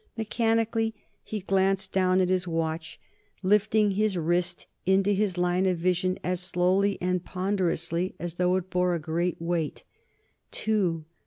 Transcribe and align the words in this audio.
Mechanically, 0.17 0.95
he 1.23 1.41
glanced 1.41 1.91
down 1.91 2.21
at 2.21 2.29
his 2.29 2.47
watch, 2.47 2.99
lifting 3.43 3.91
his 3.91 4.17
wrist 4.17 4.65
into 4.87 5.11
his 5.11 5.37
line 5.37 5.67
of 5.67 5.77
vision 5.77 6.17
as 6.23 6.39
slowly 6.39 6.97
and 6.99 7.23
ponderously 7.23 8.15
as 8.17 8.33
though 8.41 8.55
it 8.55 8.71
bore 8.71 8.95
a 8.95 8.99
great 8.99 9.39
weight. 9.39 9.83
"Two 10.49 11.05